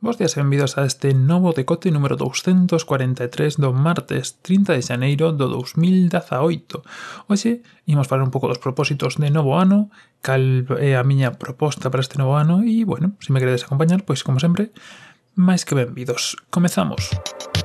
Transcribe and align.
Bos 0.00 0.16
días 0.16 0.36
e 0.36 0.38
benvidos 0.38 0.78
a 0.78 0.86
este 0.86 1.10
novo 1.10 1.50
decote 1.50 1.90
número 1.90 2.14
243 2.14 3.58
do 3.58 3.74
martes 3.74 4.38
30 4.46 4.78
de 4.78 4.82
xaneiro 4.86 5.34
do 5.34 5.50
2018. 5.50 7.26
Hoxe 7.26 7.66
imos 7.82 8.06
falar 8.06 8.22
un 8.22 8.30
pouco 8.30 8.46
dos 8.46 8.62
propósitos 8.62 9.18
de 9.18 9.34
novo 9.34 9.58
ano, 9.58 9.90
cal 10.22 10.70
é 10.78 10.94
a 10.94 11.02
miña 11.02 11.34
proposta 11.34 11.90
para 11.90 12.06
este 12.06 12.14
novo 12.14 12.38
ano 12.38 12.62
e, 12.62 12.86
bueno, 12.86 13.18
se 13.18 13.34
me 13.34 13.42
queredes 13.42 13.66
acompañar, 13.66 14.06
pois, 14.06 14.22
como 14.22 14.38
sempre, 14.38 14.70
máis 15.34 15.66
que 15.66 15.74
benvidos. 15.74 16.38
Comezamos. 16.46 17.10
Comezamos. 17.10 17.57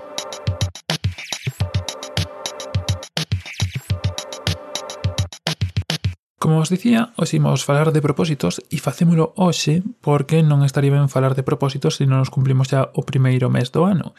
Como 6.44 6.60
vos 6.60 6.68
dicía, 6.68 7.14
hoxe 7.16 7.40
imos 7.40 7.64
falar 7.64 7.96
de 7.96 8.04
propósitos 8.04 8.60
e 8.68 8.76
facémolo 8.76 9.32
hoxe 9.40 9.80
porque 10.04 10.44
non 10.44 10.68
estaría 10.68 10.92
ben 10.92 11.08
falar 11.08 11.40
de 11.40 11.48
propósitos 11.48 11.96
se 11.96 12.04
non 12.04 12.20
os 12.20 12.28
cumplimos 12.28 12.68
xa 12.68 12.92
o 13.00 13.08
primeiro 13.08 13.48
mes 13.48 13.72
do 13.72 13.88
ano. 13.88 14.12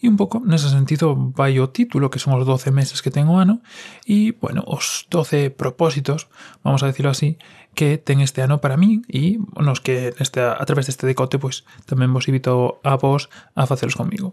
E 0.00 0.08
un 0.08 0.16
pouco, 0.16 0.40
nese 0.40 0.72
sentido, 0.72 1.12
vai 1.36 1.60
o 1.60 1.68
título, 1.68 2.08
que 2.08 2.16
son 2.16 2.32
os 2.32 2.48
12 2.48 2.72
meses 2.72 3.04
que 3.04 3.12
ten 3.12 3.28
o 3.28 3.36
ano, 3.36 3.60
e, 4.08 4.32
bueno, 4.40 4.64
os 4.64 5.04
12 5.12 5.52
propósitos, 5.52 6.32
vamos 6.64 6.80
a 6.80 6.88
decirlo 6.88 7.12
así, 7.12 7.36
que 7.76 8.00
ten 8.00 8.24
este 8.24 8.40
ano 8.40 8.56
para 8.56 8.80
min 8.80 9.04
e 9.12 9.36
nos 9.60 9.84
que 9.84 10.16
neste, 10.16 10.40
a 10.40 10.64
través 10.64 10.88
deste 10.88 11.04
decote 11.04 11.36
pois 11.36 11.68
tamén 11.84 12.08
vos 12.08 12.24
invito 12.24 12.80
a 12.88 12.96
vos 12.96 13.28
a 13.52 13.68
facelos 13.68 14.00
comigo. 14.00 14.32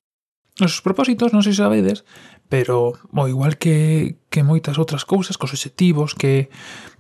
Os 0.61 0.85
propósitos, 0.85 1.33
non 1.33 1.41
sei 1.41 1.57
se 1.57 1.65
sabedes, 1.65 2.05
pero 2.45 2.93
o 2.93 3.23
igual 3.25 3.57
que, 3.57 4.21
que 4.29 4.45
moitas 4.45 4.77
outras 4.77 5.01
cousas, 5.01 5.33
cos 5.33 5.57
obxectivos, 5.57 6.13
que 6.13 6.53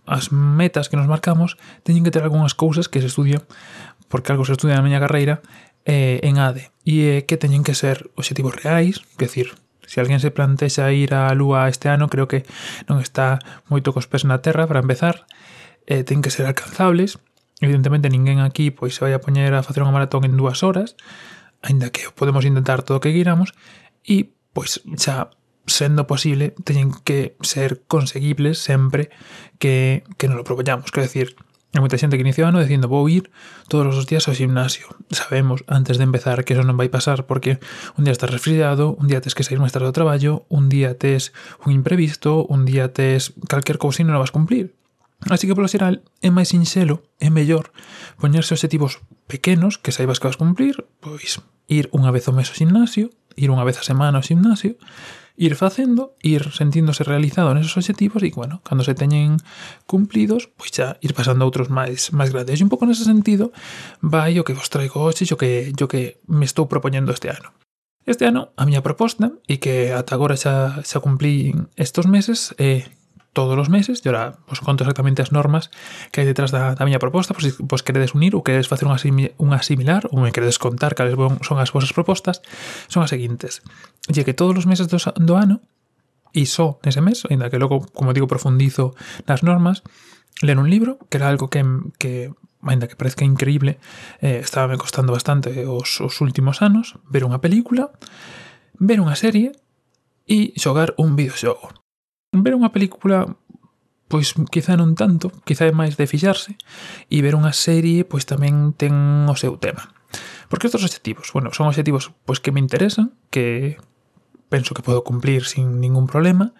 as 0.05 0.31
metas 0.31 0.89
que 0.89 0.97
nos 0.97 1.07
marcamos 1.07 1.55
teñen 1.83 2.03
que 2.03 2.11
ter 2.11 2.23
algunhas 2.23 2.53
cousas 2.53 2.91
que 2.91 2.99
se 2.99 3.07
estudian 3.07 3.43
porque 4.11 4.31
algo 4.31 4.45
se 4.45 4.53
estudia 4.53 4.75
na 4.75 4.85
miña 4.85 5.01
carreira 5.01 5.41
eh, 5.85 6.19
en 6.23 6.37
ADE 6.39 6.71
e 6.85 6.93
eh, 6.93 7.19
que 7.25 7.39
teñen 7.39 7.63
que 7.63 7.75
ser 7.75 8.11
objetivos 8.15 8.55
reais, 8.55 9.03
que 9.17 9.25
decir, 9.25 9.55
se 9.83 9.99
alguén 9.99 10.19
se 10.19 10.31
plantexa 10.31 10.91
ir 10.91 11.11
á 11.15 11.31
Lúa 11.35 11.67
este 11.67 11.91
ano, 11.91 12.07
creo 12.07 12.27
que 12.27 12.47
non 12.87 13.03
está 13.03 13.39
moito 13.67 13.91
cos 13.91 14.07
pés 14.07 14.23
na 14.23 14.39
Terra 14.39 14.67
para 14.67 14.83
empezar, 14.83 15.27
eh, 15.87 16.07
ten 16.07 16.23
que 16.23 16.31
ser 16.31 16.47
alcanzables, 16.47 17.19
evidentemente 17.59 18.07
ninguén 18.07 18.39
aquí 18.39 18.71
pois 18.71 18.95
se 18.95 19.03
vai 19.03 19.13
a 19.15 19.23
poñer 19.23 19.51
a 19.55 19.63
facer 19.63 19.83
unha 19.83 19.95
maratón 19.95 20.23
en 20.23 20.35
dúas 20.39 20.63
horas, 20.63 20.95
aínda 21.63 21.91
que 21.91 22.07
podemos 22.15 22.47
intentar 22.47 22.83
todo 22.83 22.99
o 22.99 23.03
que 23.03 23.11
queiramos, 23.11 23.51
e 24.07 24.31
pois 24.55 24.79
xa 24.99 25.31
sendo 25.65 26.07
posible, 26.07 26.55
teñen 26.63 26.91
que 27.03 27.35
ser 27.41 27.83
conseguibles 27.87 28.59
sempre 28.59 29.09
que, 29.59 30.03
que 30.17 30.27
nos 30.27 30.37
lo 30.37 30.43
propoñamos. 30.43 30.91
Quero 30.91 31.07
decir, 31.07 31.35
hai 31.73 31.81
moita 31.81 31.97
xente 31.97 32.21
que 32.21 32.25
inicia 32.25 32.45
o 32.45 32.49
ano 32.53 32.61
dicindo 32.61 32.85
vou 32.85 33.09
ir 33.09 33.33
todos 33.65 33.97
os 33.97 34.05
días 34.05 34.29
ao 34.29 34.37
gimnasio. 34.37 34.93
Sabemos 35.09 35.65
antes 35.65 35.97
de 35.97 36.05
empezar 36.05 36.45
que 36.45 36.53
eso 36.53 36.61
non 36.61 36.77
vai 36.77 36.93
pasar 36.93 37.25
porque 37.25 37.57
un 37.97 38.05
día 38.05 38.13
estás 38.13 38.29
resfriado, 38.29 38.93
un 38.93 39.09
día 39.09 39.25
tes 39.25 39.33
que 39.33 39.41
sair 39.41 39.57
máis 39.57 39.73
tarde 39.73 39.89
do 39.89 39.97
traballo, 39.97 40.45
un 40.53 40.69
día 40.69 40.93
tes 40.93 41.33
un 41.65 41.73
imprevisto, 41.73 42.45
un 42.45 42.69
día 42.69 42.93
tes 42.93 43.33
calquer 43.49 43.81
cousa 43.81 44.03
e 44.03 44.05
non 44.05 44.21
vas 44.21 44.29
cumplir. 44.29 44.77
Así 45.33 45.47
que 45.49 45.55
polo 45.57 45.71
xeral 45.71 46.05
é 46.21 46.29
máis 46.29 46.53
sinxelo, 46.53 47.01
é 47.17 47.33
mellor 47.33 47.71
poñerse 48.21 48.53
objetivos 48.53 49.01
pequenos 49.25 49.81
que 49.81 49.95
saibas 49.95 50.21
que 50.21 50.29
vas 50.29 50.37
cumplir, 50.37 50.85
pois 51.01 51.41
ir 51.65 51.89
unha 51.89 52.13
vez 52.13 52.29
ao 52.29 52.37
mes 52.37 52.53
ao 52.53 52.59
gimnasio, 52.59 53.09
ir 53.33 53.49
unha 53.49 53.65
vez 53.65 53.81
a 53.81 53.87
semana 53.87 54.21
ao 54.21 54.27
gimnasio, 54.27 54.77
ir 55.35 55.55
facendo, 55.55 56.15
ir 56.21 56.51
sentíndose 56.51 57.03
realizado 57.03 57.53
nesos 57.53 57.77
objetivos 57.77 58.21
e, 58.21 58.31
bueno, 58.35 58.61
cando 58.63 58.83
se 58.83 58.93
teñen 58.93 59.37
cumplidos, 59.85 60.49
pois 60.53 60.69
xa 60.69 60.97
ir 61.01 61.13
pasando 61.17 61.41
a 61.43 61.49
outros 61.49 61.73
máis 61.73 62.13
máis 62.13 62.29
grandes. 62.29 62.61
E 62.61 62.65
un 62.65 62.69
pouco 62.69 62.85
nese 62.85 63.03
sentido 63.03 63.49
vai 64.01 64.37
o 64.37 64.45
que 64.45 64.53
vos 64.53 64.69
traigo 64.69 65.01
hoxe, 65.01 65.25
o 65.33 65.37
que, 65.37 65.73
o 65.73 65.87
que 65.89 66.21
me 66.29 66.45
estou 66.45 66.69
propoñendo 66.69 67.09
este 67.09 67.33
ano. 67.33 67.49
Este 68.05 68.27
ano 68.27 68.53
a 68.59 68.67
miña 68.67 68.85
proposta, 68.85 69.33
e 69.49 69.57
que 69.57 69.89
ata 69.95 70.13
agora 70.13 70.37
xa, 70.37 70.83
xa 70.85 71.01
cumplí 71.01 71.55
estos 71.79 72.05
meses, 72.05 72.53
é 72.61 72.83
eh, 72.83 73.02
todos 73.33 73.57
os 73.57 73.67
meses, 73.67 74.05
e 74.05 74.07
ora 74.09 74.37
vos 74.45 74.61
conto 74.61 74.85
exactamente 74.85 75.25
as 75.25 75.33
normas 75.33 75.73
que 76.13 76.21
hai 76.21 76.29
detrás 76.29 76.53
da, 76.53 76.77
da 76.77 76.85
miña 76.85 77.01
proposta, 77.01 77.33
pois, 77.33 77.57
pois 77.65 77.81
queredes 77.81 78.13
unir 78.13 78.37
ou 78.37 78.45
queredes 78.45 78.69
facer 78.69 78.85
unha, 78.85 79.01
unha 79.41 79.59
similar 79.65 80.05
ou 80.13 80.21
me 80.21 80.29
queredes 80.29 80.61
contar 80.61 80.93
cales 80.93 81.17
son 81.17 81.57
as 81.57 81.73
vosas 81.73 81.91
propostas, 81.91 82.45
son 82.87 83.01
as 83.01 83.09
seguintes. 83.09 83.65
E 84.05 84.21
que 84.21 84.37
todos 84.37 84.53
os 84.53 84.69
meses 84.69 84.85
do, 84.85 85.01
do 85.17 85.33
ano, 85.33 85.65
e 86.31 86.45
só 86.45 86.77
nese 86.85 87.01
mes, 87.01 87.25
ainda 87.27 87.49
que 87.49 87.57
logo, 87.57 87.89
como 87.91 88.13
digo, 88.13 88.29
profundizo 88.29 88.93
nas 89.25 89.41
normas, 89.41 89.81
ler 90.45 90.61
un 90.61 90.69
libro, 90.69 91.01
que 91.09 91.17
era 91.17 91.27
algo 91.27 91.49
que, 91.49 91.65
que 91.97 92.31
ainda 92.61 92.87
que 92.87 92.95
parezca 92.95 93.25
increíble, 93.25 93.81
eh, 94.21 94.39
estaba 94.45 94.69
me 94.69 94.77
costando 94.77 95.13
bastante 95.13 95.65
os, 95.65 96.01
os 96.01 96.21
últimos 96.21 96.61
anos, 96.61 97.01
ver 97.09 97.25
unha 97.25 97.41
película, 97.41 97.91
ver 98.77 99.01
unha 99.01 99.17
serie 99.17 99.57
e 100.29 100.53
xogar 100.55 100.93
un 101.01 101.17
videoxogo 101.17 101.82
ver 102.41 102.57
unha 102.57 102.73
película 102.73 103.37
pois 104.09 104.33
quizá 104.49 104.77
non 104.77 104.93
tanto, 104.93 105.29
quizá 105.45 105.65
é 105.65 105.73
máis 105.73 105.97
de 105.97 106.05
fixarse, 106.05 106.57
e 107.09 107.21
ver 107.21 107.33
unha 107.37 107.53
serie 107.53 108.05
pois 108.05 108.25
tamén 108.25 108.73
ten 108.77 108.93
o 109.29 109.35
seu 109.37 109.57
tema. 109.57 109.89
Porque 110.49 110.69
estos 110.69 110.85
obxectivos, 110.85 111.33
bueno, 111.33 111.49
son 111.53 111.69
obxectivos 111.69 112.13
pois 112.25 112.37
que 112.37 112.53
me 112.53 112.61
interesan, 112.61 113.17
que 113.33 113.77
penso 114.53 114.77
que 114.77 114.85
podo 114.85 115.01
cumplir 115.01 115.49
sin 115.49 115.81
ningún 115.81 116.05
problema, 116.05 116.53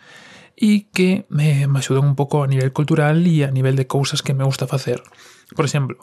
e 0.57 0.89
que 0.93 1.25
me, 1.29 1.65
me 1.69 1.77
axudan 1.81 2.05
un 2.05 2.17
pouco 2.17 2.41
a 2.41 2.49
nivel 2.49 2.73
cultural 2.73 3.21
e 3.25 3.45
a 3.45 3.53
nivel 3.53 3.77
de 3.77 3.89
cousas 3.89 4.21
que 4.21 4.33
me 4.33 4.45
gusta 4.45 4.65
facer. 4.65 5.01
Por 5.53 5.65
exemplo, 5.65 6.01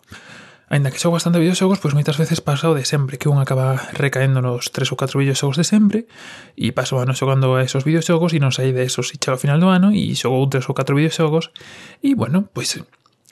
Ainda 0.71 0.95
que 0.95 1.03
xogo 1.03 1.19
bastante 1.19 1.43
videoxogos, 1.43 1.83
pois 1.83 1.99
moitas 1.99 2.15
veces 2.15 2.39
pasa 2.39 2.71
o 2.71 2.79
de 2.79 2.87
sempre, 2.87 3.19
que 3.19 3.27
un 3.27 3.43
acaba 3.43 3.75
recaendo 3.91 4.39
nos 4.39 4.71
tres 4.71 4.95
ou 4.95 4.97
catro 4.97 5.19
videoxogos 5.19 5.59
de 5.59 5.67
sempre, 5.67 6.07
e 6.55 6.71
paso 6.71 6.95
o 6.95 7.03
ano 7.03 7.11
xogando 7.11 7.59
a 7.59 7.67
esos 7.67 7.83
videoxogos 7.83 8.31
e 8.31 8.39
non 8.39 8.55
saí 8.55 8.71
de 8.71 8.87
esos 8.87 9.11
e 9.11 9.19
chego 9.19 9.35
ao 9.35 9.43
final 9.43 9.59
do 9.59 9.67
ano 9.67 9.91
e 9.91 10.15
xogou 10.15 10.47
tres 10.47 10.71
ou 10.71 10.75
catro 10.79 10.95
videoxogos, 10.95 11.51
e 11.99 12.15
bueno, 12.15 12.47
pois 12.55 12.79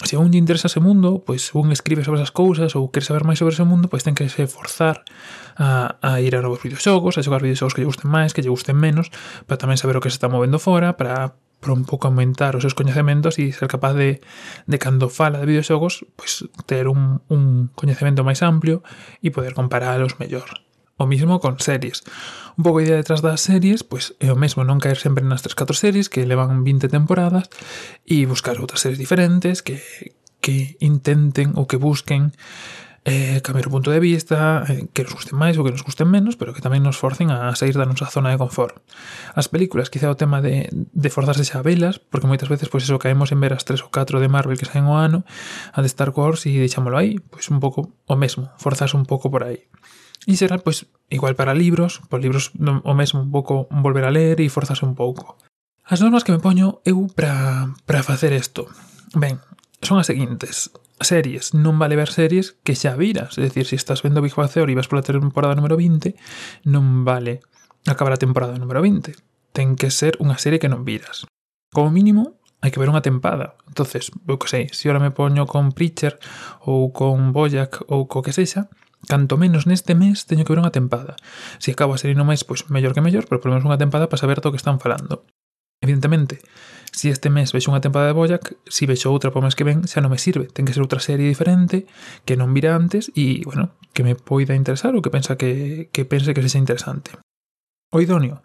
se 0.02 0.14
a 0.14 0.18
un 0.18 0.34
lle 0.34 0.42
interesa 0.42 0.66
ese 0.66 0.82
mundo, 0.82 1.22
pois 1.22 1.54
un 1.54 1.70
escribe 1.70 2.02
sobre 2.02 2.18
esas 2.18 2.34
cousas 2.34 2.74
ou 2.74 2.90
quer 2.90 3.06
saber 3.06 3.22
máis 3.22 3.38
sobre 3.38 3.54
ese 3.54 3.62
mundo, 3.62 3.86
pois 3.86 4.02
ten 4.02 4.18
que 4.18 4.26
se 4.26 4.50
forzar 4.50 5.06
a, 5.54 5.94
a 6.02 6.18
ir 6.18 6.34
a 6.34 6.42
novos 6.42 6.58
videoxogos, 6.58 7.18
a 7.18 7.22
xogar 7.22 7.42
videoxogos 7.42 7.70
que 7.70 7.86
lle 7.86 7.90
gusten 7.90 8.10
máis, 8.10 8.34
que 8.34 8.42
lle 8.42 8.50
gusten 8.50 8.74
menos, 8.74 9.14
para 9.46 9.62
tamén 9.62 9.78
saber 9.78 9.94
o 9.94 10.02
que 10.02 10.10
se 10.10 10.18
está 10.18 10.26
movendo 10.26 10.58
fora, 10.58 10.98
para 10.98 11.38
para 11.60 11.74
un 11.74 11.84
pouco 11.84 12.06
aumentar 12.06 12.54
os 12.54 12.62
seus 12.62 12.78
coñecementos 12.78 13.38
e 13.42 13.50
ser 13.50 13.66
capaz 13.66 13.94
de, 13.98 14.22
de 14.66 14.76
cando 14.78 15.10
fala 15.10 15.42
de 15.42 15.50
videoxogos, 15.50 16.06
pois 16.14 16.46
ter 16.70 16.86
un, 16.86 17.20
un 17.28 17.68
coñecemento 17.74 18.22
máis 18.22 18.40
amplio 18.46 18.86
e 19.22 19.34
poder 19.34 19.54
comparalos 19.58 20.18
mellor. 20.22 20.62
O 20.98 21.06
mismo 21.06 21.38
con 21.38 21.62
series. 21.62 22.02
Un 22.58 22.66
pouco 22.66 22.82
a 22.82 22.84
idea 22.86 22.98
detrás 22.98 23.22
das 23.22 23.38
series, 23.38 23.86
pois 23.86 24.18
é 24.18 24.34
o 24.34 24.38
mesmo, 24.38 24.66
non 24.66 24.82
caer 24.82 24.98
sempre 24.98 25.22
nas 25.22 25.46
3 25.46 25.54
4 25.54 25.74
series 25.74 26.06
que 26.10 26.26
levan 26.26 26.66
20 26.66 26.90
temporadas 26.90 27.46
e 28.02 28.26
buscar 28.26 28.58
outras 28.58 28.82
series 28.82 28.98
diferentes 28.98 29.62
que 29.62 29.78
que 30.40 30.78
intenten 30.78 31.58
ou 31.58 31.66
que 31.66 31.76
busquen 31.76 32.30
eh, 33.08 33.40
cambiar 33.40 33.66
o 33.66 33.74
punto 33.74 33.88
de 33.88 33.98
vista, 33.98 34.68
eh, 34.68 34.92
que 34.92 35.02
nos 35.02 35.16
gusten 35.16 35.40
máis 35.40 35.56
ou 35.56 35.64
que 35.64 35.72
nos 35.72 35.80
gusten 35.80 36.04
menos, 36.04 36.36
pero 36.36 36.52
que 36.52 36.60
tamén 36.60 36.84
nos 36.84 37.00
forcen 37.00 37.32
a 37.32 37.48
sair 37.56 37.72
da 37.72 37.88
nosa 37.88 38.12
zona 38.12 38.28
de 38.28 38.36
confort. 38.36 38.76
As 39.32 39.48
películas, 39.48 39.88
quizá 39.88 40.12
o 40.12 40.20
tema 40.20 40.44
de, 40.44 40.68
de 40.70 41.08
forzarse 41.08 41.48
xa 41.48 41.60
a 41.60 41.66
velas, 41.66 41.96
porque 41.96 42.28
moitas 42.28 42.52
veces 42.52 42.68
pois 42.68 42.84
eso 42.84 43.00
caemos 43.00 43.32
en 43.32 43.40
ver 43.40 43.56
as 43.56 43.64
tres 43.64 43.80
ou 43.80 43.88
catro 43.88 44.20
de 44.20 44.28
Marvel 44.28 44.60
que 44.60 44.68
saen 44.68 44.84
o 44.84 45.00
ano, 45.00 45.24
a 45.72 45.80
de 45.80 45.88
Star 45.88 46.12
Wars 46.12 46.44
e 46.44 46.60
deixámolo 46.60 47.00
aí, 47.00 47.16
pois 47.32 47.48
un 47.48 47.58
pouco 47.64 47.96
o 48.04 48.14
mesmo, 48.14 48.52
forzarse 48.60 48.94
un 48.94 49.08
pouco 49.08 49.32
por 49.32 49.48
aí. 49.48 49.64
E 50.28 50.36
será 50.36 50.60
pois 50.60 50.84
igual 51.08 51.32
para 51.32 51.56
libros, 51.56 52.04
por 52.12 52.20
libros 52.20 52.52
o 52.60 52.92
mesmo 52.92 53.24
un 53.24 53.32
pouco 53.32 53.64
volver 53.72 54.04
a 54.04 54.12
ler 54.12 54.36
e 54.44 54.52
forzarse 54.52 54.84
un 54.84 54.92
pouco. 54.92 55.40
As 55.88 56.04
normas 56.04 56.20
que 56.20 56.36
me 56.36 56.42
poño 56.42 56.84
eu 56.84 57.08
para 57.08 58.04
facer 58.04 58.36
isto. 58.36 58.68
Ben, 59.16 59.40
son 59.80 59.96
as 59.96 60.04
seguintes 60.04 60.68
series, 61.00 61.54
non 61.54 61.78
vale 61.78 61.94
ver 61.94 62.10
series 62.10 62.58
que 62.66 62.74
xa 62.74 62.98
viras, 62.98 63.38
é 63.38 63.46
dicir, 63.46 63.66
se 63.66 63.74
si 63.74 63.80
estás 63.80 64.02
vendo 64.02 64.22
Big 64.22 64.34
Bang 64.34 64.50
Theory 64.50 64.74
e 64.74 64.78
vas 64.78 64.90
pola 64.90 65.02
temporada 65.02 65.54
número 65.54 65.78
20, 65.78 66.14
non 66.66 67.06
vale 67.06 67.42
acabar 67.86 68.14
a 68.14 68.22
temporada 68.22 68.58
número 68.58 68.82
20. 68.82 69.14
Ten 69.54 69.74
que 69.78 69.90
ser 69.90 70.18
unha 70.18 70.36
serie 70.36 70.58
que 70.58 70.70
non 70.70 70.82
viras. 70.82 71.24
Como 71.70 71.90
mínimo, 71.94 72.38
hai 72.60 72.74
que 72.74 72.80
ver 72.82 72.90
unha 72.90 73.04
tempada. 73.04 73.54
entonces 73.70 74.10
eu 74.26 74.36
que 74.38 74.50
sei, 74.50 74.64
se 74.74 74.90
ahora 74.90 74.98
me 74.98 75.14
poño 75.14 75.46
con 75.46 75.70
Preacher 75.70 76.18
ou 76.66 76.90
con 76.90 77.30
Bojack 77.30 77.86
ou 77.86 78.10
co 78.10 78.24
que 78.24 78.34
sexa, 78.34 78.66
canto 79.06 79.38
menos 79.38 79.70
neste 79.70 79.94
mes 79.94 80.26
teño 80.26 80.42
que 80.42 80.50
ver 80.50 80.62
unha 80.62 80.74
tempada. 80.74 81.14
Se 81.62 81.70
acabo 81.70 81.94
a 81.94 82.00
serie 82.02 82.18
no 82.18 82.26
máis, 82.26 82.42
pois 82.42 82.66
mellor 82.66 82.92
que 82.92 83.04
mellor, 83.04 83.30
pero 83.30 83.38
polo 83.38 83.54
menos 83.54 83.68
unha 83.68 83.78
tempada 83.78 84.10
para 84.10 84.18
saber 84.18 84.42
do 84.42 84.50
que 84.50 84.58
están 84.58 84.82
falando. 84.82 85.22
Evidentemente, 85.80 86.42
si 86.92 87.08
este 87.08 87.30
mes 87.30 87.54
vexo 87.54 87.70
unha 87.70 87.78
tempada 87.78 88.10
de 88.10 88.16
Boyac, 88.16 88.58
si 88.66 88.88
vexo 88.90 89.14
outra 89.14 89.30
para 89.30 89.40
o 89.40 89.46
mes 89.46 89.54
que 89.54 89.62
ven, 89.62 89.86
xa 89.86 90.02
non 90.02 90.10
me 90.10 90.18
sirve. 90.18 90.50
Ten 90.50 90.66
que 90.66 90.74
ser 90.74 90.82
outra 90.82 90.98
serie 90.98 91.30
diferente, 91.30 91.86
que 92.26 92.34
non 92.34 92.50
vira 92.50 92.74
antes 92.74 93.14
e, 93.14 93.46
bueno, 93.46 93.78
que 93.94 94.02
me 94.02 94.18
poida 94.18 94.58
interesar 94.58 94.98
ou 94.98 95.02
que 95.04 95.12
pensa 95.12 95.38
que, 95.38 95.86
que 95.94 96.02
pense 96.02 96.34
que 96.34 96.42
sexa 96.42 96.58
interesante. 96.58 97.14
O 97.94 98.02
idóneo 98.02 98.42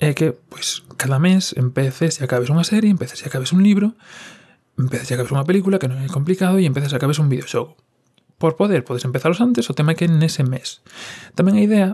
é 0.00 0.16
que, 0.16 0.32
pois, 0.32 0.82
cada 0.96 1.20
mes 1.20 1.52
empeces 1.54 2.18
e 2.18 2.24
acabes 2.24 2.48
unha 2.48 2.64
serie, 2.64 2.88
empeces 2.88 3.20
e 3.22 3.28
acabes 3.28 3.52
un 3.52 3.60
libro, 3.60 3.92
empeces 4.80 5.12
e 5.12 5.14
acabes 5.14 5.30
unha 5.36 5.46
película, 5.46 5.76
que 5.76 5.86
non 5.86 6.00
é 6.00 6.08
complicado, 6.08 6.56
e 6.56 6.64
empeces 6.64 6.90
e 6.90 6.98
acabes 6.98 7.20
un 7.20 7.28
videoxogo. 7.28 7.76
Por 8.40 8.56
poder, 8.58 8.82
podes 8.82 9.06
empezaros 9.06 9.38
antes, 9.38 9.70
o 9.70 9.76
tema 9.76 9.94
é 9.94 9.98
que 10.00 10.10
nese 10.10 10.42
mes. 10.42 10.82
Tamén 11.38 11.60
a 11.60 11.62
idea 11.62 11.88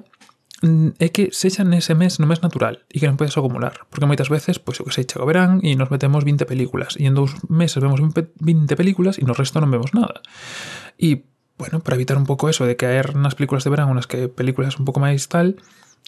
Mm, 0.60 0.92
é 1.00 1.08
que 1.08 1.32
sexa 1.32 1.64
nese 1.64 1.96
mes 1.96 2.20
no 2.20 2.28
mes 2.28 2.44
natural 2.44 2.84
e 2.92 3.00
que 3.00 3.08
non 3.08 3.16
podes 3.16 3.32
acumular, 3.40 3.88
porque 3.88 4.04
moitas 4.04 4.28
veces, 4.28 4.60
pois 4.60 4.76
o 4.76 4.84
que 4.84 4.92
sei, 4.92 5.08
chega 5.08 5.24
o 5.24 5.28
verán 5.28 5.64
e 5.64 5.72
nos 5.72 5.88
metemos 5.88 6.20
20 6.20 6.44
películas 6.44 7.00
e 7.00 7.08
en 7.08 7.16
dous 7.16 7.32
meses 7.48 7.80
vemos 7.80 7.96
20 7.96 8.36
películas 8.76 9.16
e 9.16 9.24
no 9.24 9.32
resto 9.32 9.56
non 9.64 9.72
vemos 9.72 9.96
nada. 9.96 10.20
E, 11.00 11.24
bueno, 11.56 11.80
para 11.80 11.96
evitar 11.96 12.20
un 12.20 12.28
pouco 12.28 12.52
eso 12.52 12.68
de 12.68 12.76
caer 12.76 13.16
nas 13.16 13.40
películas 13.40 13.64
de 13.64 13.72
verán 13.72 13.88
unas 13.88 14.04
que 14.04 14.28
películas 14.28 14.76
un 14.76 14.84
pouco 14.84 15.00
máis 15.00 15.32
tal, 15.32 15.56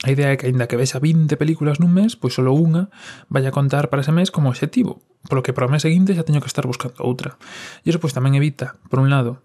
a 0.04 0.12
idea 0.12 0.28
é 0.28 0.36
que 0.36 0.52
aínda 0.52 0.68
que 0.68 0.76
vexa 0.76 1.00
20 1.00 1.32
películas 1.40 1.80
nun 1.80 1.96
mes, 1.96 2.20
pois 2.20 2.36
solo 2.36 2.52
unha 2.52 2.92
vai 3.32 3.48
a 3.48 3.56
contar 3.56 3.88
para 3.88 4.04
ese 4.04 4.12
mes 4.12 4.28
como 4.28 4.52
objetivo, 4.52 5.00
polo 5.32 5.40
que 5.40 5.56
para 5.56 5.64
o 5.64 5.72
mes 5.72 5.80
seguinte 5.80 6.12
xa 6.12 6.28
teño 6.28 6.44
que 6.44 6.52
estar 6.52 6.68
buscando 6.68 7.00
outra. 7.00 7.40
E 7.84 7.88
iso 7.88 8.04
pois 8.04 8.12
tamén 8.12 8.36
evita, 8.36 8.76
por 8.92 9.00
un 9.00 9.08
lado, 9.08 9.40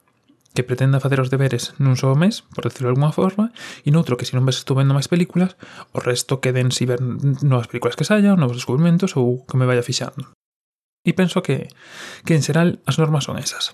que 0.57 0.65
pretenda 0.65 0.97
facer 0.97 1.21
os 1.21 1.29
deberes 1.29 1.77
nun 1.77 1.93
só 1.93 2.17
mes, 2.17 2.41
por 2.41 2.65
decirlo 2.65 2.89
de 2.89 2.97
alguma 2.97 3.13
forma, 3.13 3.53
e 3.85 3.93
noutro 3.93 4.17
que 4.17 4.25
se 4.25 4.33
non 4.33 4.41
ves 4.41 4.57
estou 4.57 4.73
vendo 4.73 4.97
máis 4.97 5.05
películas, 5.05 5.53
o 5.93 6.01
resto 6.01 6.41
queden 6.41 6.73
si 6.73 6.89
ver 6.89 6.97
novas 7.45 7.69
películas 7.69 7.93
que 7.93 8.01
saia, 8.01 8.33
novos 8.33 8.57
descubrimentos 8.57 9.13
ou 9.13 9.45
que 9.45 9.53
me 9.53 9.69
vaya 9.69 9.85
fixando. 9.85 10.33
E 11.05 11.13
penso 11.13 11.45
que, 11.45 11.69
que 12.25 12.33
en 12.33 12.41
xeral 12.41 12.81
as 12.89 12.97
normas 12.97 13.29
son 13.29 13.37
esas. 13.37 13.69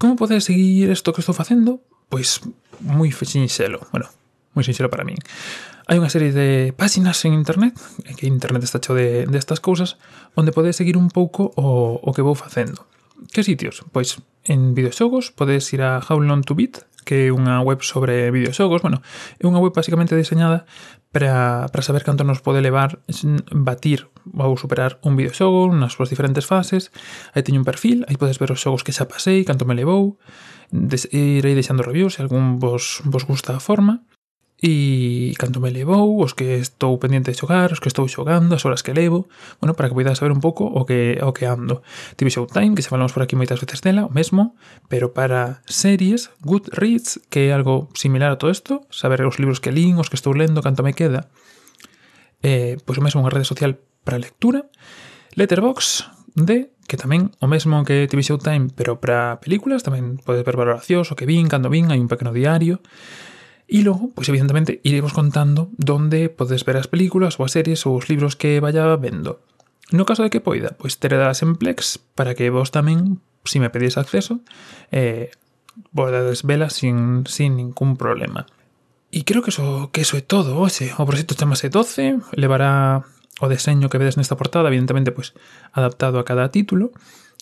Como 0.00 0.16
podes 0.16 0.48
seguir 0.48 0.88
isto 0.88 1.12
que 1.12 1.20
estou 1.20 1.36
facendo? 1.36 1.84
Pois 2.08 2.40
moi 2.80 3.12
sinxelo. 3.12 3.84
Bueno, 3.92 4.08
moi 4.56 4.64
sinxelo 4.64 4.88
para 4.88 5.04
min. 5.04 5.20
Hai 5.84 6.00
unha 6.00 6.08
serie 6.08 6.32
de 6.32 6.72
páxinas 6.72 7.20
en 7.28 7.36
internet, 7.36 7.76
que 8.16 8.24
internet 8.24 8.64
está 8.64 8.80
cheo 8.80 8.96
de, 8.96 9.28
de 9.28 9.40
cousas, 9.60 10.00
onde 10.32 10.56
podes 10.56 10.80
seguir 10.80 10.96
un 10.96 11.12
pouco 11.12 11.52
o, 11.60 12.00
o 12.00 12.08
que 12.16 12.24
vou 12.24 12.32
facendo. 12.32 12.88
Que 13.36 13.44
sitios? 13.44 13.84
Pois 13.92 14.16
en 14.50 14.74
videoxogos 14.74 15.30
podes 15.30 15.70
ir 15.70 15.86
a 15.86 16.02
How 16.02 16.18
Long 16.18 16.42
to 16.42 16.58
Beat, 16.58 16.82
que 17.06 17.30
é 17.30 17.32
unha 17.32 17.62
web 17.62 17.86
sobre 17.86 18.34
videoxogos, 18.34 18.82
bueno, 18.82 18.98
é 19.38 19.46
unha 19.46 19.62
web 19.62 19.70
basicamente 19.70 20.18
diseñada 20.18 20.66
para, 21.14 21.70
para 21.70 21.86
saber 21.86 22.02
canto 22.02 22.26
nos 22.26 22.42
pode 22.42 22.58
levar 22.58 22.98
batir 23.54 24.10
ou 24.34 24.58
superar 24.58 24.98
un 25.06 25.14
videoxogo 25.14 25.70
nas 25.70 25.94
súas 25.94 26.10
diferentes 26.10 26.46
fases. 26.50 26.90
Aí 27.30 27.46
teño 27.46 27.62
un 27.62 27.66
perfil, 27.66 28.02
aí 28.10 28.18
podes 28.18 28.42
ver 28.42 28.50
os 28.50 28.58
xogos 28.58 28.82
que 28.82 28.94
xa 28.94 29.06
pasei, 29.06 29.46
canto 29.46 29.66
me 29.66 29.78
levou, 29.78 30.18
des, 30.74 31.06
irei 31.14 31.54
deixando 31.54 31.86
reviews 31.86 32.18
se 32.18 32.22
algún 32.26 32.58
vos, 32.58 33.06
vos 33.06 33.22
gusta 33.22 33.54
a 33.54 33.62
forma 33.62 34.02
e 34.60 35.32
canto 35.40 35.56
me 35.56 35.72
levou, 35.72 36.20
os 36.20 36.36
que 36.36 36.60
estou 36.60 37.00
pendiente 37.00 37.32
de 37.32 37.38
xogar, 37.40 37.72
os 37.72 37.80
que 37.80 37.88
estou 37.88 38.04
xogando, 38.04 38.52
as 38.52 38.64
horas 38.68 38.84
que 38.84 38.92
levo, 38.92 39.24
bueno, 39.56 39.72
para 39.72 39.88
que 39.88 39.96
poidas 39.96 40.20
saber 40.20 40.36
un 40.36 40.44
pouco 40.44 40.68
o 40.68 40.84
que 40.84 41.16
o 41.24 41.32
que 41.32 41.48
ando. 41.48 41.80
Tive 42.20 42.28
Showtime, 42.28 42.76
que 42.76 42.84
se 42.84 42.92
falamos 42.92 43.16
por 43.16 43.24
aquí 43.24 43.40
moitas 43.40 43.56
veces 43.56 43.80
dela, 43.80 44.04
o 44.04 44.12
mesmo, 44.12 44.52
pero 44.92 45.16
para 45.16 45.64
series, 45.64 46.28
Goodreads, 46.44 47.24
que 47.32 47.48
é 47.48 47.56
algo 47.56 47.88
similar 47.96 48.28
a 48.28 48.36
todo 48.36 48.52
isto, 48.52 48.84
saber 48.92 49.24
os 49.24 49.40
libros 49.40 49.64
que 49.64 49.72
lín, 49.72 49.96
os 49.96 50.12
que 50.12 50.20
estou 50.20 50.36
lendo, 50.36 50.60
canto 50.60 50.84
me 50.84 50.92
queda. 50.92 51.32
Eh, 52.44 52.76
pois 52.84 53.00
o 53.00 53.04
mesmo 53.04 53.24
unha 53.24 53.32
rede 53.32 53.48
social 53.48 53.80
para 54.04 54.20
lectura. 54.20 54.68
Letterbox 55.40 56.04
de 56.36 56.68
que 56.90 56.98
tamén 56.98 57.30
o 57.38 57.46
mesmo 57.46 57.80
que 57.86 58.10
TV 58.10 58.20
Showtime, 58.20 58.74
pero 58.74 58.98
para 58.98 59.38
películas, 59.38 59.86
tamén 59.86 60.18
podes 60.20 60.42
ver 60.42 60.58
valoracións, 60.58 61.08
o 61.08 61.16
que 61.16 61.24
vin, 61.24 61.46
cando 61.46 61.70
vin, 61.70 61.88
hai 61.88 62.02
un 62.02 62.10
pequeno 62.10 62.34
diario. 62.34 62.82
Y 63.72 63.82
luego, 63.82 64.10
pues 64.16 64.28
evidentemente, 64.28 64.80
iremos 64.82 65.12
contando 65.12 65.70
dónde 65.78 66.28
podes 66.28 66.64
ver 66.64 66.76
as 66.76 66.90
películas 66.90 67.38
ou 67.38 67.46
as 67.46 67.54
series 67.54 67.86
ou 67.86 67.94
os 67.94 68.10
libros 68.10 68.34
que 68.34 68.58
vaya 68.58 68.82
vendo. 68.98 69.46
No 69.94 70.02
caso 70.02 70.26
de 70.26 70.30
que 70.34 70.42
poida, 70.42 70.74
pois 70.74 70.98
terás 70.98 71.46
en 71.46 71.54
Plex 71.54 72.02
para 72.18 72.34
que 72.34 72.50
vos 72.50 72.74
tamén, 72.74 73.22
se 73.46 73.54
si 73.54 73.62
me 73.62 73.70
pedís 73.70 73.94
acceso, 73.94 74.42
eh, 74.90 75.30
podades 75.94 76.42
velas 76.42 76.74
sin, 76.74 77.22
sin 77.30 77.54
ningún 77.54 77.94
problema. 77.94 78.50
E 79.14 79.22
creo 79.22 79.38
que 79.38 79.54
eso, 79.54 79.94
que 79.94 80.02
eso 80.02 80.18
é 80.18 80.22
todo 80.26 80.58
hoxe. 80.58 80.90
O 80.98 81.06
proxecto 81.06 81.38
chamase 81.38 81.70
12, 81.70 82.18
levará 82.34 83.06
o 83.38 83.46
deseño 83.46 83.86
que 83.86 84.02
vedes 84.02 84.18
nesta 84.18 84.34
portada, 84.34 84.66
evidentemente, 84.66 85.14
pois 85.14 85.30
adaptado 85.70 86.18
a 86.18 86.26
cada 86.26 86.50
título. 86.50 86.90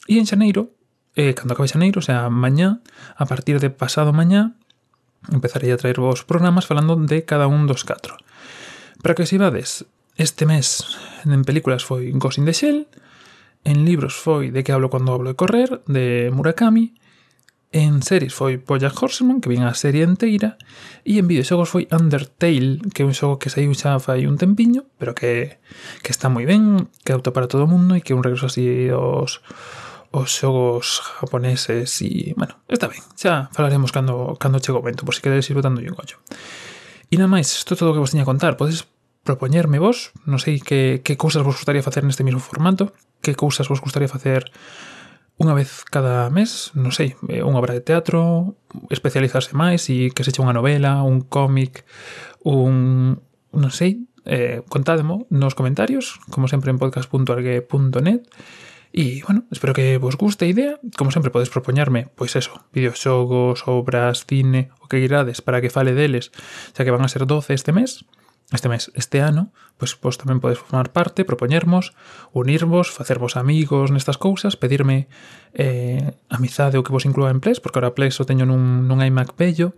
E 0.05 0.21
en 0.21 0.29
xaneiro, 0.29 0.77
eh, 1.17 1.33
cando 1.33 1.57
acabe 1.57 1.73
xaneiro, 1.73 2.01
o 2.01 2.05
sea, 2.05 2.29
mañá, 2.29 2.85
a 3.17 3.25
partir 3.25 3.65
de 3.65 3.73
pasado 3.73 4.13
mañá, 4.13 4.61
Empezarei 5.27 5.75
a 5.75 5.81
traer 5.81 5.99
vos 5.99 6.23
programas 6.23 6.67
falando 6.71 6.95
de 6.95 7.27
cada 7.27 7.51
un 7.51 7.67
dos 7.67 7.83
catro. 7.83 8.17
Para 9.03 9.15
que 9.15 9.27
xivades, 9.27 9.87
este 10.17 10.47
mes 10.47 10.99
en 11.27 11.43
películas 11.43 11.83
foi 11.83 12.11
Ghost 12.15 12.39
in 12.39 12.47
the 12.47 12.55
Shell, 12.55 12.87
en 13.65 13.85
libros 13.85 14.15
foi 14.15 14.51
De 14.51 14.63
que 14.63 14.73
hablo 14.73 14.91
cando 14.91 15.13
hablo 15.15 15.31
de 15.31 15.37
correr, 15.37 15.83
de 15.87 16.31
Murakami, 16.35 16.95
en 17.71 18.01
series 18.03 18.33
foi 18.33 18.57
Bojack 18.57 18.97
Horseman, 18.97 19.41
que 19.41 19.53
vin 19.53 19.63
a 19.63 19.77
serie 19.77 20.05
inteira, 20.05 20.57
e 21.05 21.21
en 21.21 21.29
videoxogos 21.29 21.69
foi 21.69 21.85
Undertale, 21.93 22.81
que 22.97 23.05
é 23.05 23.07
un 23.07 23.13
xogo 23.13 23.37
que 23.37 23.53
saiu 23.53 23.71
xa 23.77 24.01
fai 24.01 24.25
un 24.25 24.41
tempiño, 24.41 24.89
pero 24.97 25.13
que, 25.13 25.61
que 26.01 26.11
está 26.11 26.33
moi 26.33 26.49
ben, 26.49 26.89
que 27.05 27.13
auto 27.13 27.37
para 27.37 27.51
todo 27.51 27.69
o 27.69 27.71
mundo 27.71 27.93
e 27.93 28.01
que 28.01 28.17
é 28.17 28.17
un 28.17 28.25
regreso 28.25 28.49
así 28.49 28.89
dos 28.89 29.45
os 30.11 30.29
xogos 30.33 31.05
japoneses 31.21 32.01
e, 32.01 32.33
bueno, 32.37 32.57
está 32.69 32.89
ben, 32.89 33.05
xa 33.17 33.53
falaremos 33.53 33.93
cando, 33.93 34.37
cando 34.41 34.61
chego 34.61 34.81
o 34.81 34.87
vento, 34.87 35.05
por 35.05 35.15
si 35.15 35.21
queredes 35.21 35.49
ir 35.51 35.57
botando 35.57 35.85
un 35.85 35.97
ollo. 35.97 36.17
E 37.09 37.17
nada 37.17 37.29
máis, 37.29 37.49
isto 37.53 37.73
é 37.73 37.77
todo 37.77 37.93
o 37.93 37.95
que 37.97 38.03
vos 38.03 38.13
tiña 38.13 38.25
a 38.25 38.31
contar, 38.31 38.57
podes 38.57 38.89
propoñerme 39.25 39.77
vos, 39.77 40.17
non 40.25 40.41
sei 40.41 40.61
que, 40.61 41.05
que 41.05 41.21
cousas 41.21 41.45
vos 41.45 41.61
gustaría 41.61 41.85
facer 41.85 42.05
neste 42.05 42.25
mesmo 42.25 42.41
formato, 42.41 42.97
que 43.21 43.37
cousas 43.37 43.69
vos 43.69 43.85
gustaría 43.85 44.09
facer 44.09 44.49
unha 45.39 45.55
vez 45.55 45.85
cada 45.87 46.33
mes, 46.33 46.75
non 46.75 46.91
sei, 46.91 47.15
eh, 47.31 47.45
unha 47.45 47.61
obra 47.61 47.77
de 47.77 47.85
teatro, 47.85 48.57
especializarse 48.89 49.55
máis 49.55 49.87
e 49.93 50.11
que 50.11 50.25
se 50.25 50.33
eche 50.33 50.43
unha 50.43 50.57
novela, 50.57 51.05
un 51.05 51.23
cómic, 51.23 51.85
un... 52.43 53.21
non 53.53 53.73
sei, 53.73 54.09
eh, 54.25 54.65
contádemo 54.67 55.29
nos 55.29 55.55
comentarios, 55.55 56.19
como 56.33 56.49
sempre 56.49 56.73
en 56.73 56.81
podcast.argue.net 56.81 58.25
E, 58.93 59.21
bueno, 59.27 59.45
espero 59.53 59.75
que 59.77 59.99
vos 59.99 60.17
guste 60.17 60.47
a 60.47 60.49
idea. 60.49 60.81
Como 60.97 61.11
sempre, 61.11 61.31
podes 61.31 61.53
propoñarme, 61.53 62.09
pois 62.17 62.37
eso, 62.37 62.65
videoxogos, 62.73 63.69
obras, 63.69 64.25
cine, 64.25 64.73
o 64.81 64.89
que 64.89 64.99
queirades 64.99 65.45
para 65.45 65.61
que 65.61 65.71
fale 65.71 65.93
deles, 65.93 66.33
xa 66.73 66.85
que 66.85 66.95
van 66.95 67.05
a 67.05 67.13
ser 67.13 67.29
12 67.29 67.53
este 67.53 67.73
mes, 67.77 68.09
este 68.51 68.69
mes, 68.69 68.91
este 68.95 69.21
ano, 69.21 69.53
pois 69.77 69.93
vos 70.01 70.17
tamén 70.17 70.41
podes 70.41 70.57
formar 70.57 70.89
parte, 70.89 71.29
propoñermos, 71.29 71.93
unirvos, 72.33 72.89
facervos 72.89 73.37
amigos 73.37 73.93
nestas 73.93 74.17
cousas, 74.17 74.57
pedirme 74.57 75.13
eh, 75.53 76.17
amizade 76.33 76.81
ou 76.81 76.85
que 76.85 76.95
vos 76.95 77.05
inclúa 77.05 77.29
en 77.29 77.45
Ples, 77.45 77.61
porque 77.61 77.77
ahora 77.77 77.93
Ples 77.93 78.17
o 78.17 78.25
teño 78.25 78.49
nun, 78.49 78.89
nun 78.89 79.05
iMac 79.05 79.37
bello, 79.37 79.77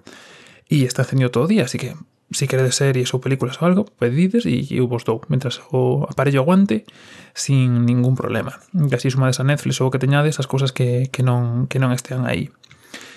e 0.70 0.86
está 0.86 1.02
encendido 1.02 1.34
todo 1.34 1.44
o 1.44 1.50
día, 1.50 1.66
así 1.66 1.82
que 1.82 1.98
si 2.30 2.46
queredes 2.46 2.78
series 2.78 3.10
ou 3.10 3.18
películas 3.18 3.58
ou 3.58 3.66
algo, 3.66 3.82
pedides 3.98 4.46
e 4.46 4.70
eu 4.70 4.86
vos 4.86 5.02
dou, 5.02 5.20
mentras 5.26 5.58
o 5.74 6.06
aparello 6.06 6.46
aguante 6.46 6.86
sin 7.34 7.84
ningún 7.84 8.14
problema. 8.14 8.62
E 8.70 8.94
así 8.94 9.10
sumades 9.10 9.42
a 9.42 9.44
Netflix 9.44 9.82
ou 9.82 9.90
o 9.90 9.92
que 9.92 9.98
teñades 9.98 10.38
as 10.38 10.46
cousas 10.46 10.70
que, 10.70 11.10
que, 11.10 11.26
non, 11.26 11.66
que 11.66 11.82
non 11.82 11.90
estean 11.90 12.26
aí. 12.26 12.54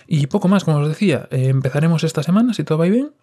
E 0.09 0.25
pouco 0.25 0.49
máis, 0.49 0.65
como 0.65 0.81
os 0.81 0.89
decía, 0.89 1.29
eh, 1.29 1.53
empezaremos 1.53 2.01
esta 2.03 2.25
semana, 2.25 2.57
se 2.57 2.65
todo 2.65 2.81
vai 2.81 2.89
ben, 2.89 3.13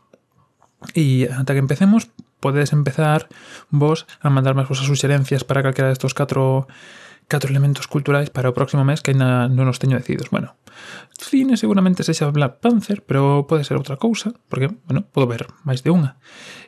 e 0.96 1.28
ata 1.28 1.52
que 1.52 1.60
empecemos, 1.60 2.08
podedes 2.40 2.72
empezar 2.72 3.28
vos 3.68 4.08
a 4.24 4.32
mandarme 4.32 4.64
as 4.64 4.70
vosas 4.70 4.88
suxerencias 4.88 5.44
para 5.44 5.60
calquera 5.60 5.92
destos 5.92 6.16
catro 6.16 6.70
catro 7.30 7.48
elementos 7.48 7.86
culturais 7.86 8.28
para 8.28 8.50
o 8.50 8.56
próximo 8.56 8.82
mes 8.82 8.98
que 8.98 9.14
ainda 9.14 9.46
non 9.46 9.70
os 9.70 9.78
teño 9.78 9.94
decididos. 9.94 10.34
Bueno, 10.34 10.58
cine 11.14 11.54
seguramente 11.54 12.02
sexa 12.02 12.34
Black 12.34 12.58
Panther, 12.58 13.06
pero 13.06 13.46
pode 13.46 13.62
ser 13.62 13.78
outra 13.78 13.94
cousa, 13.94 14.34
porque, 14.50 14.66
bueno, 14.90 15.06
podo 15.06 15.30
ver 15.30 15.46
máis 15.62 15.86
de 15.86 15.94
unha. 15.94 16.18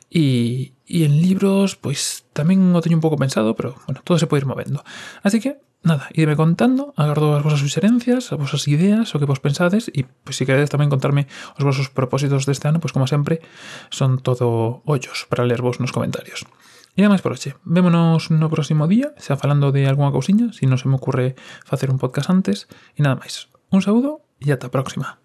E, 0.07 0.71
e 0.87 1.03
en 1.03 1.19
libros, 1.19 1.75
pois, 1.75 2.23
tamén 2.31 2.71
o 2.71 2.79
teño 2.79 2.95
un 2.95 3.03
pouco 3.03 3.19
pensado, 3.19 3.59
pero, 3.59 3.75
bueno, 3.83 3.99
todo 4.07 4.15
se 4.15 4.25
pode 4.25 4.45
ir 4.45 4.47
movendo. 4.47 4.87
Así 5.19 5.43
que, 5.43 5.59
nada, 5.83 6.07
ideme 6.15 6.39
contando, 6.39 6.95
agardo 6.95 7.35
as 7.35 7.43
vosas 7.43 7.59
suxerencias, 7.59 8.31
as 8.31 8.39
vosas 8.39 8.63
ideas, 8.71 9.11
o 9.11 9.19
que 9.19 9.27
vos 9.27 9.43
pensades, 9.43 9.91
e, 9.91 10.07
pois, 10.23 10.39
se 10.39 10.47
queredes 10.47 10.71
tamén 10.71 10.87
contarme 10.87 11.27
os 11.59 11.63
vosos 11.67 11.91
propósitos 11.91 12.47
deste 12.47 12.71
ano, 12.71 12.79
pois, 12.79 12.95
como 12.95 13.09
sempre, 13.09 13.43
son 13.91 14.23
todo 14.23 14.79
ollos 14.87 15.27
para 15.27 15.43
ler 15.43 15.59
vos 15.59 15.83
nos 15.83 15.91
comentarios. 15.91 16.47
E 16.93 17.01
máis 17.09 17.25
por 17.25 17.33
hoxe. 17.33 17.57
Vémonos 17.65 18.29
no 18.29 18.53
próximo 18.53 18.85
día, 18.85 19.17
xa 19.17 19.33
falando 19.33 19.73
de 19.73 19.89
algunha 19.89 20.13
cousiña, 20.13 20.53
se 20.53 20.61
si 20.61 20.65
non 20.69 20.77
se 20.77 20.85
me 20.85 21.01
ocurre 21.01 21.33
facer 21.65 21.89
un 21.89 21.97
podcast 21.97 22.29
antes. 22.29 22.69
E 22.93 23.01
nada 23.01 23.17
máis. 23.17 23.49
Un 23.73 23.81
saúdo 23.81 24.21
e 24.37 24.53
ata 24.53 24.69
a 24.69 24.73
próxima. 24.73 25.17